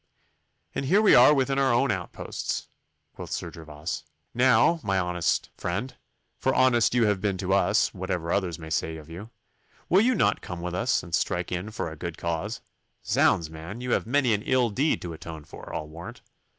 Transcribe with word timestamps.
'And 0.73 0.85
here 0.85 0.99
we 0.99 1.13
are 1.13 1.31
within 1.31 1.59
our 1.59 1.71
own 1.71 1.91
outposts,' 1.91 2.69
quoth 3.13 3.29
Sir 3.29 3.51
Gervas. 3.51 4.03
'Now, 4.33 4.79
mine 4.81 4.99
honest 4.99 5.51
friend 5.57 5.95
for 6.39 6.55
honest 6.55 6.95
you 6.95 7.05
have 7.05 7.21
been 7.21 7.37
to 7.37 7.53
us, 7.53 7.93
whatever 7.93 8.31
others 8.33 8.57
may 8.57 8.71
say 8.71 8.97
of 8.97 9.11
you 9.11 9.29
will 9.89 10.01
you 10.01 10.15
not 10.15 10.41
come 10.41 10.59
with 10.59 10.73
us, 10.73 11.03
and 11.03 11.13
strike 11.13 11.51
in 11.51 11.69
for 11.69 11.91
a 11.91 11.95
good 11.95 12.17
cause? 12.17 12.61
Zounds, 13.05 13.47
man! 13.51 13.79
you 13.79 13.91
have 13.91 14.07
many 14.07 14.33
an 14.33 14.41
ill 14.41 14.71
deed 14.71 15.03
to 15.03 15.13
atone 15.13 15.43
for, 15.43 15.71
I'll 15.71 15.87
warrant. 15.87 16.21